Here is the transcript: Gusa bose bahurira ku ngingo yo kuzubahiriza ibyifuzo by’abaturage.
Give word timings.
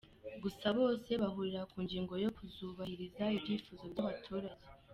Gusa 0.43 0.65
bose 0.79 1.09
bahurira 1.21 1.61
ku 1.71 1.77
ngingo 1.85 2.13
yo 2.23 2.29
kuzubahiriza 2.37 3.23
ibyifuzo 3.37 3.83
by’abaturage. 3.93 4.65